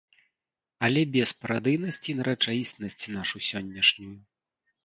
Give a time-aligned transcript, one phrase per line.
[0.87, 4.13] Але без парадыйнасці на рэчаіснасць нашу сённяшнюю.